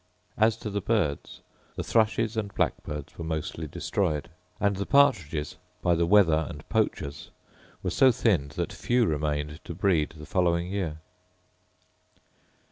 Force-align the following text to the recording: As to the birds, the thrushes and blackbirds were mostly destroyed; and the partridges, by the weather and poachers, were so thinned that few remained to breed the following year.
As 0.35 0.57
to 0.57 0.71
the 0.71 0.81
birds, 0.81 1.41
the 1.75 1.83
thrushes 1.83 2.35
and 2.35 2.51
blackbirds 2.55 3.19
were 3.19 3.23
mostly 3.23 3.67
destroyed; 3.67 4.31
and 4.59 4.75
the 4.77 4.87
partridges, 4.87 5.57
by 5.83 5.93
the 5.93 6.07
weather 6.07 6.47
and 6.49 6.67
poachers, 6.69 7.29
were 7.83 7.91
so 7.91 8.11
thinned 8.11 8.53
that 8.53 8.73
few 8.73 9.05
remained 9.05 9.63
to 9.63 9.75
breed 9.75 10.15
the 10.17 10.25
following 10.25 10.71
year. 10.71 10.97